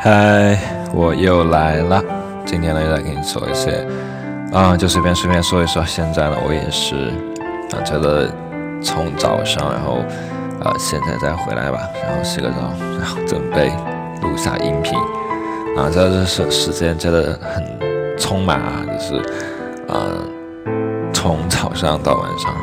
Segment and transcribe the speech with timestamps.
[0.00, 0.56] 嗨，
[0.94, 2.00] 我又来了。
[2.46, 3.84] 今天呢，又来给你说一些，
[4.52, 5.84] 啊，就随便随便说一说。
[5.84, 6.94] 现在呢，我也是
[7.72, 8.30] 啊，觉得
[8.80, 10.04] 从早上，然后
[10.62, 13.72] 啊，现在再回来吧，然后洗个澡，然后准备
[14.22, 14.96] 录下音频。
[15.76, 19.16] 啊，这这是时间真的很匆忙啊，就是
[19.88, 19.98] 啊，
[21.12, 22.54] 从早上到晚上，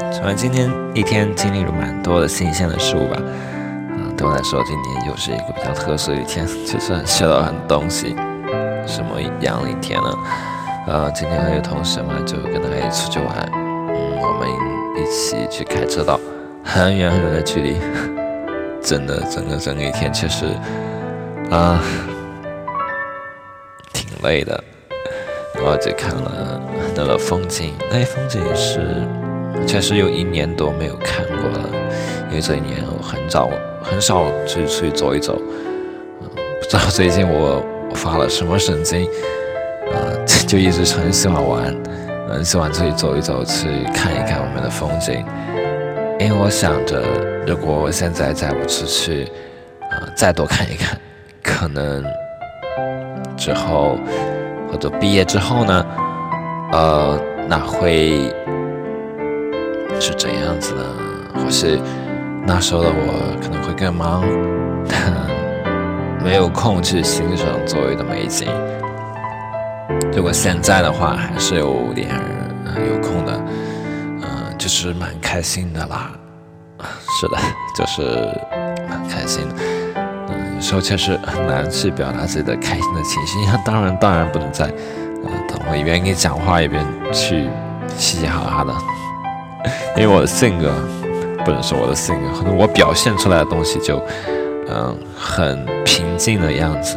[0.00, 3.20] 嗯，反正今天一天经历了蛮多的新鲜的事物吧。
[4.20, 8.14] 对我来说，今年又是一个比较特殊的一天，就是学到很多东西。
[8.86, 10.18] 什么样的一天呢？
[10.86, 14.46] 呃，今天还有同学们就跟大家一起出去玩，嗯，我们
[15.02, 16.20] 一起去开车到
[16.62, 17.78] 很远很远的距离。
[18.84, 20.44] 真的，整个整个一天确实
[21.50, 21.80] 啊，
[23.94, 24.62] 挺累的。
[25.54, 29.02] 然后就看了很多的风景，那些风景是
[29.66, 31.70] 确实有一年多没有看过了，
[32.28, 33.48] 因为这一年我很早。
[33.82, 35.40] 很少去出去走一走，
[36.20, 36.28] 嗯，
[36.60, 39.04] 不知道最近我发了什么神经，
[39.92, 39.96] 啊，
[40.46, 41.76] 就一直很喜欢玩，
[42.28, 45.24] 很喜欢出去走一走，去看一看我们的风景。
[46.18, 47.02] 因为我想着，
[47.46, 49.24] 如果我现在再不出去，
[49.90, 50.98] 啊，再多看一看，
[51.42, 52.04] 可能
[53.36, 53.98] 之后
[54.70, 55.86] 或者毕业之后呢，
[56.72, 58.30] 呃，那会
[59.98, 60.82] 是怎样子呢？
[61.34, 61.78] 或是？
[62.46, 64.22] 那时候的我可能会更忙，
[64.88, 65.12] 但
[66.24, 68.48] 没有空去欣赏周围的美景。
[70.12, 72.08] 如果现在的话，还是有点
[72.76, 73.40] 有空的，
[74.22, 76.10] 嗯，就是蛮开心的啦。
[77.20, 77.36] 是的，
[77.76, 78.02] 就是
[78.88, 79.54] 蛮开心的。
[80.28, 83.38] 嗯，有时候确实很难去表达自己的开心的情绪。
[83.64, 84.66] 当然，当然不能在，
[85.24, 87.48] 嗯，等我一边跟你讲话，一边去
[87.96, 88.72] 嘻嘻哈哈的，
[89.96, 90.72] 因为我的性格。
[91.44, 94.02] 不能说我的性格，可能我表现出来的东西就，
[94.68, 96.96] 嗯，很平静的样子，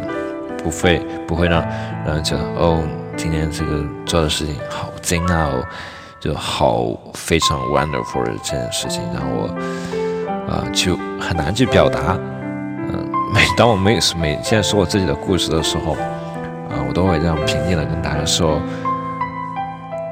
[0.62, 1.62] 不会不会让
[2.06, 2.82] 让人觉得哦，
[3.16, 5.64] 今天这个做的事情好惊讶哦，
[6.20, 9.48] 就好非常 wonderful 的这件事情，让我
[10.48, 12.18] 啊就很难去表达。
[12.86, 18.60] 嗯，每 当我每每现在说我自己的故事的时候，啊，我都会这样平静的跟大家说，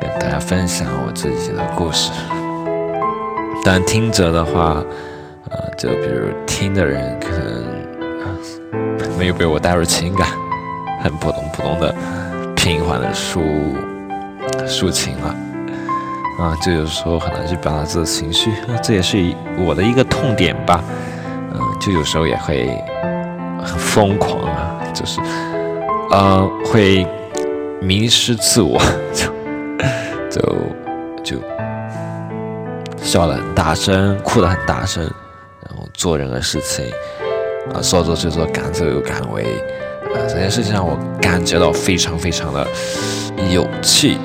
[0.00, 2.10] 跟大家分享我自己的故事。
[3.64, 4.82] 但听着的话，
[5.50, 7.64] 呃，就比如听的人可能
[9.16, 10.26] 没有被我带入情感，
[11.00, 11.94] 很普通普通的
[12.56, 13.40] 平缓的抒
[14.66, 15.34] 抒情了，
[16.40, 18.50] 啊，就有时候很难去表达自己的情绪，
[18.82, 20.82] 这也是我的一个痛点吧，
[21.54, 22.66] 嗯，就有时候也会
[23.62, 25.20] 很疯狂啊，就是
[26.10, 27.06] 呃会
[27.80, 28.80] 迷失自我，
[29.14, 29.30] 就
[30.28, 30.40] 就
[31.22, 31.38] 就。
[33.02, 35.02] 笑得很大声，哭得很大声，
[35.66, 36.86] 然后做任何事情，
[37.74, 39.42] 啊，说做就做，敢作敢为，
[40.14, 42.66] 啊，这件事情让我感觉到非常非常的
[43.50, 44.16] 有趣，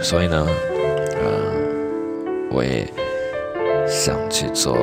[0.00, 0.46] 所以呢，
[1.20, 1.30] 呃，
[2.50, 2.86] 我也
[3.86, 4.74] 想去做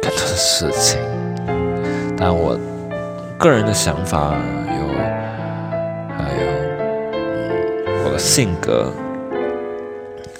[0.00, 1.00] 更多的事情，
[2.16, 2.58] 但我
[3.38, 4.34] 个人的想法
[4.66, 4.88] 有，
[6.16, 6.46] 还有，
[7.14, 8.92] 嗯，我的性格。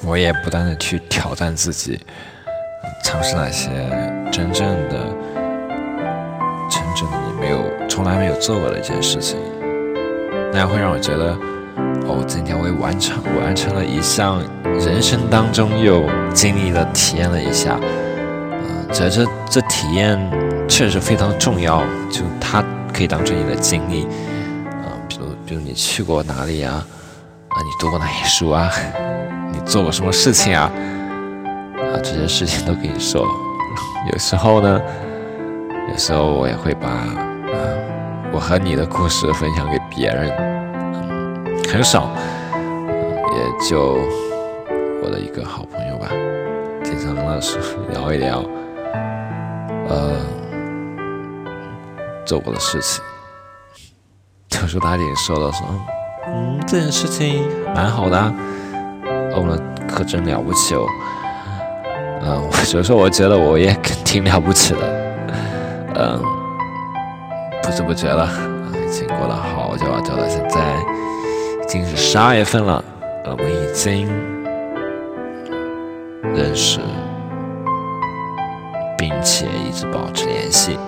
[0.03, 2.01] 我也不断的去挑战自己，
[3.05, 3.69] 尝试那些
[4.33, 4.97] 真正的、
[6.71, 9.39] 真正的你没有、从来没有做过的一件事情，
[10.53, 11.37] 那样会让我觉得，
[12.09, 20.19] 哦，今天我也完成完成了一项人生当中又经历了、体验了一下，嗯，觉得这这体验
[20.67, 26.87] 确实非常重要，就它可以当成你的经历，啊，比如比如你去过哪里啊？
[27.49, 28.71] 啊，你读过哪些书啊？
[29.71, 30.69] 做过什么事情啊？
[31.79, 33.25] 啊，这些事情都跟你说。
[34.13, 34.83] 有时候呢，
[35.89, 37.15] 有时候我也会把啊
[38.33, 40.29] 我和你的故事分享给别人，
[41.73, 42.11] 很少，
[42.53, 44.01] 也就
[45.05, 46.09] 我的一个好朋友吧，
[46.83, 47.61] 经常跟他说
[47.93, 48.45] 聊一聊，
[49.89, 50.17] 呃，
[52.27, 53.01] 做过的事情。
[54.49, 55.65] 就说他也说了说，
[56.27, 58.35] 嗯，这件事情蛮好的。
[59.33, 60.87] 哦，那可真了不起哦！
[62.23, 62.43] 嗯，
[62.75, 63.73] 有时候我觉得我也
[64.05, 64.81] 挺了不起的。
[65.95, 66.21] 嗯，
[67.63, 68.29] 不知不觉了，
[68.75, 70.29] 已经过了好久好久了。
[70.29, 70.61] 现在
[71.63, 72.83] 已经是十二月份了，
[73.25, 74.09] 我们已经
[76.35, 76.81] 认识，
[78.97, 80.79] 并且一直保持联系，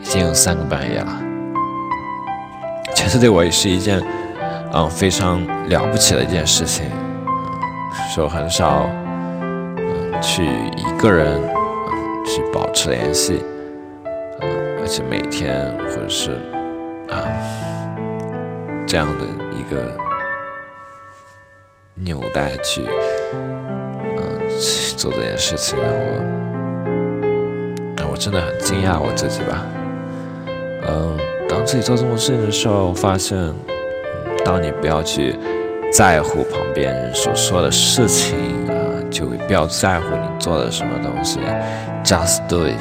[0.00, 1.12] 已经有三个半月了。
[2.94, 4.02] 其实对我也是一件
[4.72, 6.86] 嗯非常了不起的一件事情。
[8.14, 8.88] 就很少，
[9.76, 13.42] 嗯，去一个人，嗯，去保持联系，
[14.40, 14.48] 嗯，
[14.80, 16.32] 而且每天或者是
[17.10, 17.24] 啊
[18.86, 19.92] 这样的一个
[21.94, 22.82] 纽带去
[24.02, 25.96] 嗯去做这件事情，让我
[27.96, 29.66] 让我真的很惊讶我自己吧。
[30.88, 33.36] 嗯，当自己做这种事情的时候，发现，
[34.44, 35.34] 当你不要去
[35.92, 38.36] 在乎旁边人所说的事情
[38.68, 38.74] 啊，
[39.10, 41.40] 就不要在乎你做的什么东西
[42.04, 42.78] ，just do it。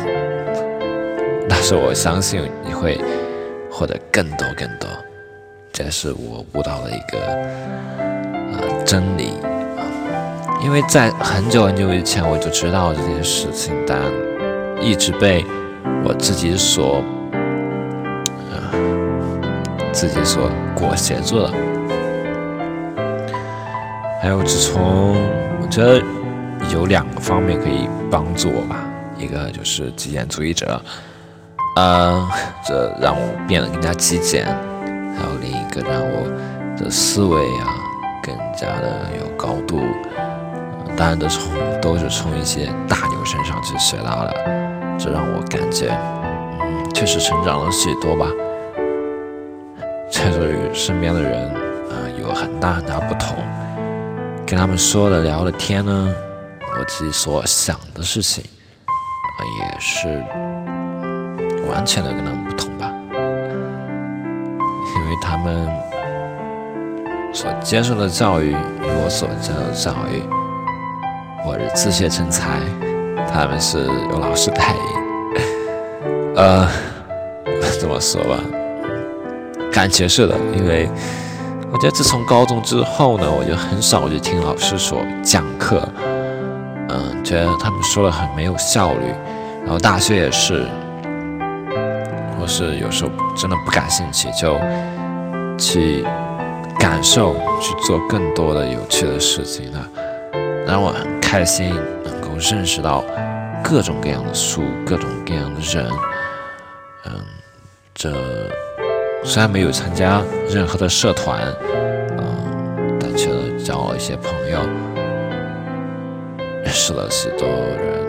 [1.48, 3.00] 但是我相信你会
[3.72, 4.90] 获得更多更多，
[5.72, 7.20] 这是我悟到的一个
[8.52, 9.30] 呃真理
[9.78, 9.86] 啊。
[10.64, 13.98] 因为在很久很久以前我就知道这件事情，但
[14.82, 15.46] 一直被
[16.04, 17.02] 我自己所。
[19.92, 21.50] 自己所裹挟住了，
[24.26, 25.14] 还有自从
[25.62, 26.02] 我觉得
[26.74, 28.84] 有两个方面可以帮助我吧，
[29.20, 30.82] 一个就是极简主义者，
[31.76, 32.28] 呃，
[32.66, 34.44] 这让我变得更加极简；
[35.16, 36.28] 还有另一个让我
[36.76, 37.78] 的思维啊
[38.24, 39.84] 更加的有高度。
[40.98, 44.34] 当然都从都是从一些大牛身上去学到的，
[44.98, 45.96] 这让我感觉，
[46.62, 48.26] 嗯，确实成长了许多吧。
[50.10, 51.48] 确实与身边的人
[51.92, 53.38] 啊有很大很大不同，
[54.56, 56.16] 跟他们说的聊的天呢，
[56.80, 58.42] 我自己所想的事情
[58.88, 60.08] 啊也是
[61.70, 65.70] 完全的跟他们不同吧，因为他们
[67.34, 70.24] 所接受的教育与我所接受的教育，
[71.46, 72.62] 我是自学成才，
[73.30, 76.66] 他们是有老师带领，呃，
[77.78, 78.40] 这么说吧。
[79.70, 80.90] 感觉是的，因为
[81.76, 85.86] 我觉得自从高中之后呢，我就很少去听老师所讲课，
[86.88, 89.14] 嗯，觉得他们说的很没有效率。
[89.62, 90.66] 然后大学也是，
[92.40, 94.58] 或是有时候真的不感兴趣，就
[95.58, 96.06] 去
[96.80, 99.86] 感受，去做更多的有趣的事情了，
[100.66, 101.76] 让我很开心，
[102.06, 103.04] 能够认识到
[103.62, 105.92] 各种各样的书，各种各样的人，
[107.04, 107.12] 嗯，
[107.94, 108.14] 这。
[109.28, 111.42] 虽然没有参加任何的社团，
[112.18, 114.60] 嗯，但却交了一些朋友，
[116.64, 118.06] 认识了许多人，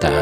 [0.00, 0.12] 但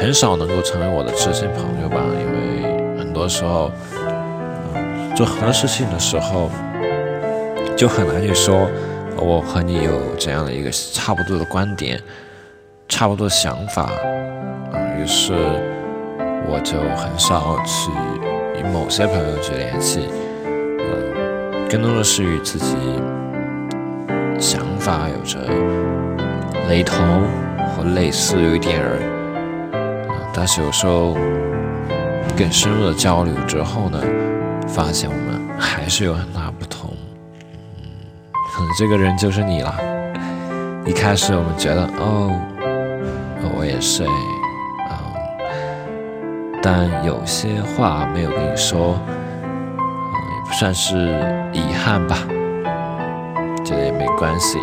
[0.00, 2.02] 很少能够成为我的知心朋友吧。
[2.18, 3.70] 因为很多时候，
[5.14, 6.50] 做很多事情的时候，
[7.76, 8.66] 就很难去说
[9.16, 12.00] 我和你有这样的一个差不多的观点，
[12.88, 13.90] 差不多的想法，
[14.72, 15.34] 嗯，于是。
[16.46, 17.90] 我就很少去
[18.58, 20.08] 与某些朋友去联系，
[20.46, 22.76] 嗯，更多的是与自己
[24.38, 25.38] 想法有着
[26.68, 26.98] 雷同
[27.76, 28.98] 或类似有一点儿，
[30.32, 31.14] 但是有时候
[32.36, 34.00] 更深入的交流之后呢，
[34.66, 36.90] 发现我们还是有很大不同，
[37.76, 37.84] 嗯，
[38.54, 39.74] 可能这个人就是你了。
[40.86, 42.32] 一开始我们觉得，哦，
[43.58, 44.06] 我也是。
[46.62, 50.96] 但有些话没有跟你说，嗯，也不算是
[51.52, 52.16] 遗憾吧，
[53.64, 54.58] 觉得也没关系。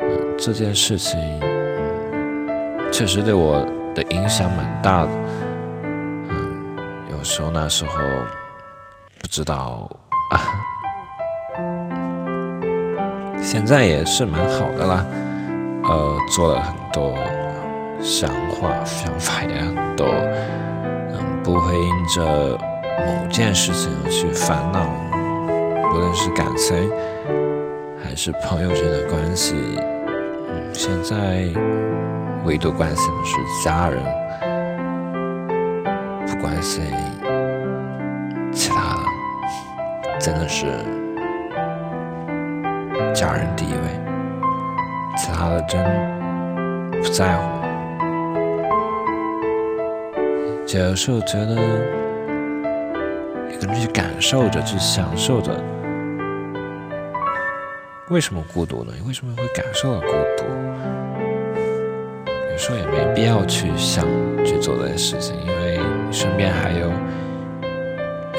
[0.00, 3.64] 嗯，这件事情，嗯，确实对我
[3.94, 5.10] 的影响蛮大的。
[6.28, 6.76] 嗯，
[7.10, 7.92] 有时候那时候
[9.20, 9.88] 不知道
[10.32, 10.40] 啊，
[13.40, 15.06] 现在也是蛮好的啦。
[15.84, 17.14] 呃，做了很多
[18.02, 18.28] 想
[18.60, 20.06] 法，想法也很多。
[21.12, 22.58] 嗯不会因着
[22.98, 24.86] 某件事情而去烦恼，
[25.90, 26.90] 不论是感情
[28.02, 29.54] 还是朋友间的关系，
[30.48, 31.48] 嗯，现在
[32.44, 34.02] 唯独关心的是家人，
[36.26, 36.84] 不关心
[38.52, 40.66] 其他的，真的是
[43.14, 44.00] 家人第一位，
[45.16, 45.82] 其他的真
[47.02, 47.55] 不在乎。
[50.74, 51.54] 有时候觉得
[53.50, 55.52] 一个人去感受着、去享受着，
[58.08, 58.92] 为什么孤独呢？
[58.96, 60.06] 你为什么会感受到孤
[60.36, 60.44] 独？
[62.50, 64.04] 有时候也没必要去想
[64.44, 65.78] 去做这些事情，因为
[66.10, 66.90] 身边还有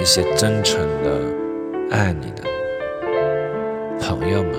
[0.01, 1.19] 一些真诚的
[1.91, 2.43] 爱你的
[4.01, 4.53] 朋友们，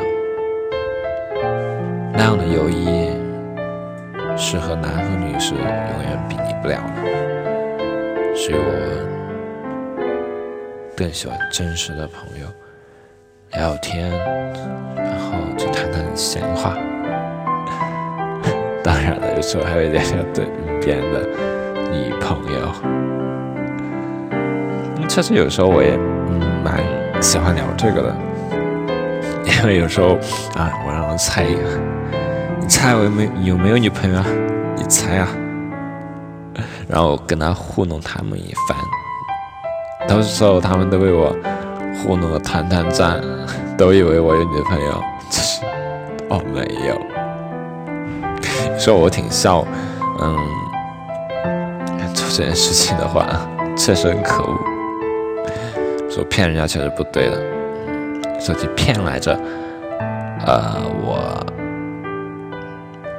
[2.13, 3.11] 那样的友谊
[4.37, 7.38] 是和男和女是永远比拟不了的。
[8.39, 8.71] 所以我
[10.97, 12.47] 更喜欢真实的朋友
[13.55, 14.09] 聊天
[14.95, 16.77] 然后就谈谈闲话。
[18.81, 20.47] 当然了有时候还会聊聊对
[20.81, 21.27] 别人的
[21.91, 22.73] 女朋友。
[25.09, 25.97] 确实有时候我也
[26.63, 26.81] 蛮
[27.21, 28.17] 喜欢聊这个的。
[29.61, 30.17] 因为有时候
[30.55, 31.63] 啊我让我猜一个
[32.61, 34.25] 你猜我有没有有没有女朋友啊？
[34.77, 35.29] 你猜啊。
[36.89, 38.77] 然后跟他糊弄他们一番，
[40.09, 41.37] 到时候他们都被我
[42.03, 43.21] 糊弄的团团转，
[43.77, 45.63] 都以为我有女朋友，其实
[46.31, 46.99] 哦没有。
[48.79, 49.65] 说我挺笑，
[50.21, 50.37] 嗯，
[52.15, 53.27] 做这件事情的话，
[53.77, 54.57] 确实很可恶。
[56.09, 57.37] 说骗人家确实不对的，
[58.41, 59.39] 说起骗来着，
[60.47, 61.45] 呃，我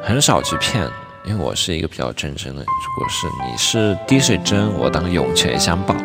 [0.02, 0.88] 很少去骗。
[1.30, 5.96] 因为我是一个比较真诚的人，如果是你是滴水针，我当涌泉相报。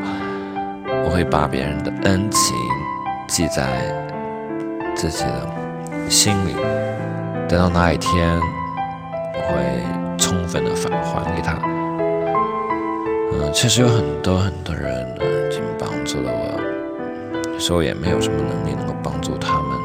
[1.02, 2.54] 我会把别人的恩情
[3.26, 3.82] 记在
[4.94, 6.54] 自己的心里，
[7.48, 8.38] 等到那一天，
[9.32, 11.58] 我会充分的返还给他。
[13.32, 19.78] 嗯，确实有很多很多人已经帮助了我，有时候也没有什么能力能够帮助他们，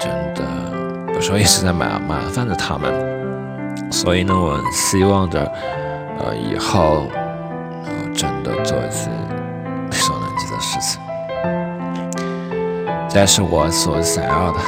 [0.00, 3.11] 真的有时候一直在麻麻烦着他们。
[3.92, 5.38] 所以呢，我希望着，
[6.18, 7.06] 呃，以后
[7.84, 11.00] 能真的做一些力所能及的事情，
[13.08, 14.58] 这是我所想要的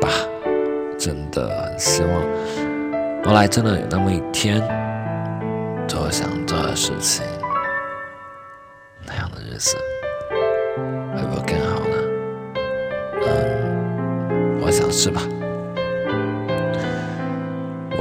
[0.00, 0.08] 吧。
[0.96, 2.22] 真的很希望，
[3.24, 4.62] 未来真的有那么一天，
[5.88, 7.24] 做想做的事情，
[9.04, 9.76] 那样的日子
[11.16, 11.96] 会不会更好呢？
[13.26, 15.20] 嗯，我想是吧。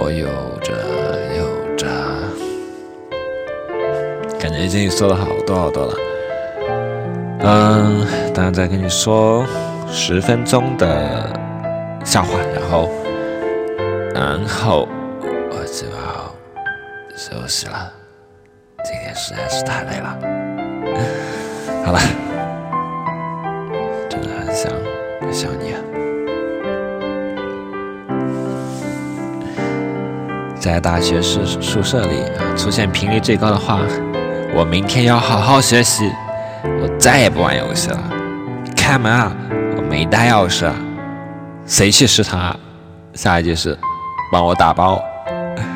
[0.03, 0.27] 我有
[4.71, 5.93] 已经说了好多好多了。
[7.41, 9.45] 嗯，当然再跟你说
[9.85, 11.29] 十分钟的
[12.05, 12.89] 笑话，然后，
[14.15, 14.87] 然后
[15.25, 16.33] 我就要
[17.17, 17.91] 休息了。
[18.85, 20.17] 今天实在是太累了。
[21.83, 21.99] 好了，
[24.09, 24.71] 真的很想
[25.19, 25.79] 很想你啊。
[30.57, 33.81] 在大学室宿舍里啊，出现频率最高的话，
[34.53, 36.11] 我明天要好好学习，
[36.63, 37.97] 我再也不玩游戏了。
[38.75, 39.31] 开门啊，
[39.77, 40.75] 我没带钥匙啊。
[41.65, 42.55] 谁去食堂啊？
[43.13, 43.77] 下一句是
[44.31, 45.01] 帮我打包。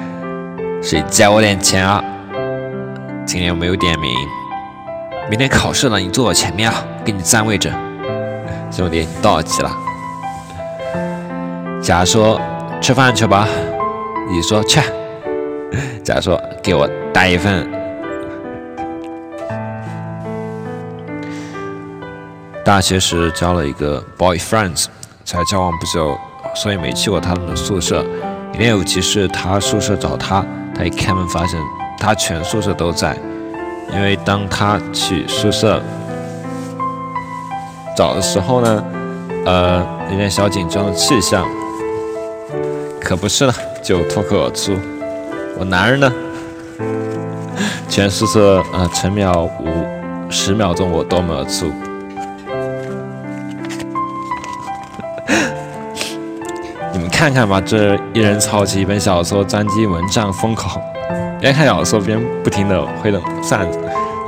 [0.84, 2.04] 谁借我点钱啊？
[3.26, 4.14] 今天有没有点名？
[5.30, 7.72] 明天考试了，你坐我前面啊，给你占位置。
[8.72, 9.72] 兄弟，你到齐了。
[11.82, 12.40] 假说
[12.82, 13.48] 吃饭去吧。
[14.30, 14.82] 你说去，
[16.04, 17.66] 假说给我带一份。
[22.66, 24.88] 大学时交了一个 boyfriend，
[25.24, 26.18] 才交往不久，
[26.56, 28.04] 所以没去过他们的宿舍。
[28.52, 30.44] 一天有急事，他宿舍找他，
[30.76, 31.60] 他一开门发现
[32.00, 33.16] 他全宿舍都在，
[33.94, 35.80] 因为当他去宿舍
[37.96, 38.84] 找的时候呢，
[39.46, 41.48] 呃，有点小紧张的气象。
[43.00, 43.54] 可不是了。
[43.84, 44.76] 就脱口而出
[45.60, 46.12] ：“我男人呢？”
[47.88, 51.72] 全宿舍啊，沉秒五十秒钟，我都没有出。
[57.16, 60.82] 看看吧，这一人抄起一本小说，专辑蚊帐封口，
[61.40, 63.80] 边看小说边不停的挥动扇子，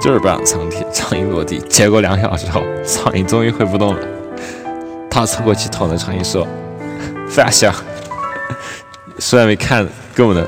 [0.02, 1.60] 就是不让苍蝇苍蝇落地。
[1.68, 4.00] 结果两小时后，苍蝇终于挥不动了。
[5.12, 6.48] 他凑过去捅了苍蝇说
[7.30, 7.74] ：“发笑。”
[9.20, 10.46] 虽然没看够呢。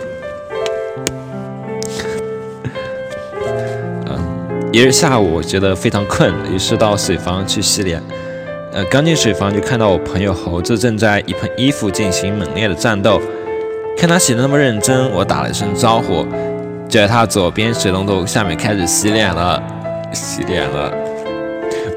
[4.08, 8.02] 嗯，一日下午，我觉得非常困，于是到水房去洗脸。
[8.72, 13.20] 呃，刚进水房就看到我朋友猴子正在一盆衣服进行猛烈的战斗。
[13.98, 16.24] 看他洗的那么认真，我打了一声招呼，
[16.88, 19.62] 就在他左边水龙头下面开始洗脸了。
[20.14, 20.94] 洗脸了。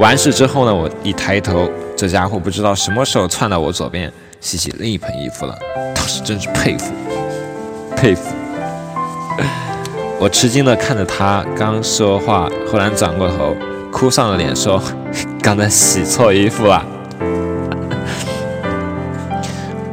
[0.00, 4.10] 完事之后呢，我一抬头，这家伙不知道什么时候窜到我左边。
[4.40, 5.56] 洗洗另一盆衣服了，
[5.94, 6.92] 当时真是佩服，
[7.94, 8.34] 佩服。
[10.18, 13.54] 我吃惊的看着他，刚说话，忽然转过头，
[13.92, 14.82] 哭丧着脸说
[15.42, 16.86] ：“刚才洗错衣服了。”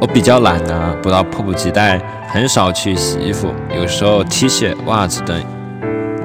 [0.00, 3.52] 我比较懒呢，不到迫不及待，很少去洗衣服。
[3.74, 5.44] 有时候 T 恤、袜子等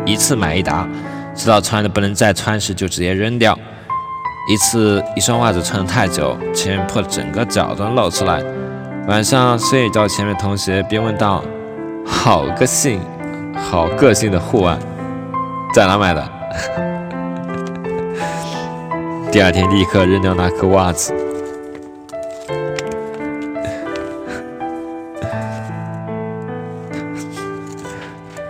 [0.06, 0.88] 一次买一打，
[1.34, 3.58] 直到穿的不能再穿时就直接扔掉。
[4.48, 8.44] 一次，一双袜子穿的太久，前面破的整个脚都露出来。
[9.08, 11.44] 晚上睡觉前面，同学便问道
[12.06, 13.02] ：“好个性，
[13.56, 14.80] 好个性的护腕，
[15.74, 16.24] 在哪买的？”
[19.36, 21.14] 第二天立刻扔掉那颗袜子。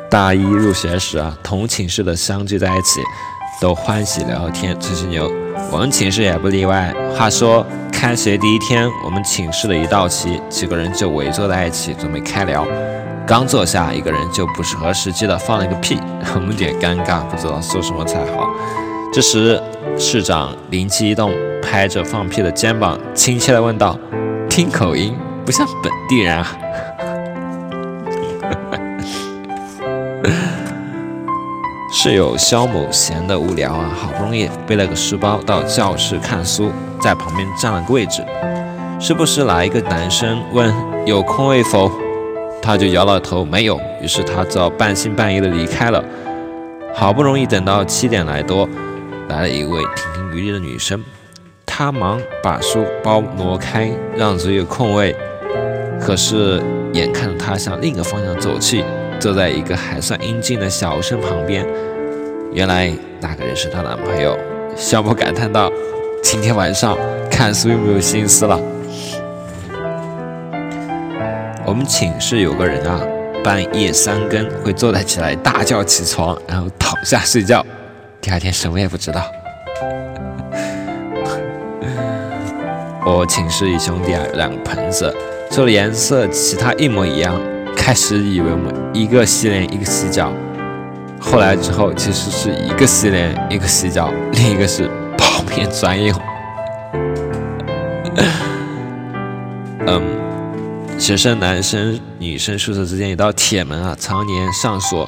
[0.12, 3.02] 大一入学时啊，同寝室的相聚在一起。
[3.60, 5.28] 都欢喜聊天吹吹牛。
[5.72, 6.94] 我们寝室也不例外。
[7.18, 12.64] 话说开学第一天，我们寝室的一到齐，几个人就围坐在一起准备开聊。
[13.26, 15.98] 刚坐下，一个人就不合时机的放了一个屁，
[16.36, 18.48] 我们有点尴尬，不知道说什么才好。
[19.12, 19.60] 这时
[19.98, 23.98] 市长灵机一动，拍着放屁的肩膀，亲切的问道
[24.50, 26.46] ：“听口音不像本地人啊。
[31.94, 38.22] ”室友肖某闲得无聊啊，好不容易背了个书包到教室看书，在旁边占了个位置。
[39.00, 40.74] 时不时来一个男生问
[41.06, 41.90] 有空位否，
[42.62, 43.80] 他就摇了头没有。
[44.02, 46.04] 于是他只好半信半疑的离开了。
[46.94, 48.68] 好不容易等到七点来多，
[49.30, 51.04] 来了一位亭亭玉立的女生，
[51.66, 55.16] 她忙把书包挪开，让出一个空位。
[56.00, 56.62] 可是
[56.94, 58.84] 眼看着她向另一个方向走去。
[59.18, 61.66] 坐在一个还算英俊的小生旁边，
[62.52, 62.92] 原来
[63.22, 64.38] 那个人是她男朋友。
[64.76, 65.72] 小莫感叹道
[66.22, 66.98] ：“今天晚上
[67.32, 68.60] 看书又没有心思了。”
[71.66, 73.00] 我们寝室有个人啊，
[73.42, 77.66] 半夜三更会坐在起来大叫起床，然后躺下睡觉，
[78.26, 79.22] 第二天什么也不知道。
[83.06, 85.16] 我寝室一兄弟啊，有两个盆子，
[85.52, 87.40] 除了颜色，其他一模一样。
[87.78, 90.34] 开始以为我们一个洗脸一个洗脚，
[91.20, 96.18] 后来之后其实是一个洗脸一个洗脚，另一个是泡面专用。
[99.86, 100.02] 嗯，
[100.98, 105.08] 学生男生女生宿舍之间有道铁门啊，常年上锁。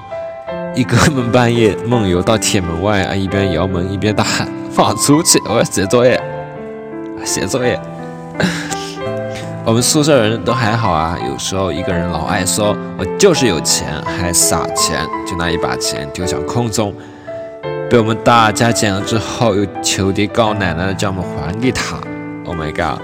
[0.75, 5.41] 一哥们半夜梦游到铁门外啊， 一边摇门一边大喊：“放出去！
[5.45, 6.21] 我要写作业，
[7.25, 7.79] 写作业。
[9.65, 16.93] ”我们宿舍人都还好啊，有时候一个人老爱说“我就是有钱”，还撒钱，就拿一把钱丢向空中，
[17.89, 21.97] 被我们大家捡了之后，又求爹告奶奶的叫我们还给他。
[22.45, 23.01] Oh my god！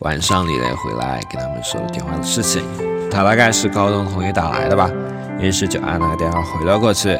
[0.00, 2.64] 晚上李雷回来跟他们说了电话的事情，
[3.12, 4.90] 他大概是高中同学打来的吧，
[5.38, 7.18] 于是就按那个电话回了过去。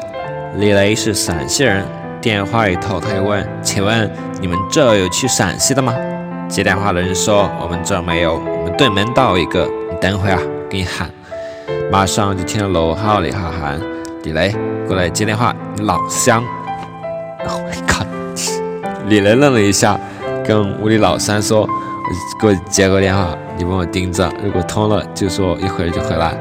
[0.57, 1.85] 李雷是陕西人，
[2.19, 5.93] 电话一头他又问：“请问你们这有去陕西的吗？”
[6.49, 9.65] 接电话的人说：“我们这没有，我们对门道一个。
[9.89, 11.09] 你等会啊，给你喊。”
[11.91, 13.79] 马上就听到楼号里哈喊
[14.23, 14.55] ：“李雷，
[14.87, 16.43] 过来接电话，你老乡。”
[17.45, 18.05] 我靠！
[19.07, 19.99] 李雷愣了一下，
[20.45, 21.67] 跟屋里老三说
[22.39, 26.35] ：“给我接个电话，你帮我盯着，如果通了就说一会儿就回来。”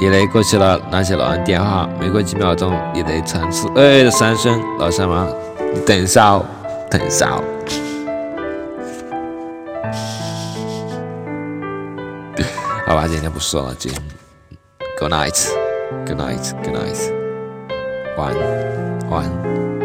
[0.00, 5.28] 李雷过去了，拿起老人电话，没过几秒钟，李雷传出“哎”的三声，老三忙
[5.74, 6.44] ：“你等一下哦，
[6.88, 7.42] 等一下哦。
[12.86, 14.00] ”好吧，今天不说了，今天
[15.00, 17.12] Good night，Good night，Good night，
[18.16, 19.77] 晚安，晚安。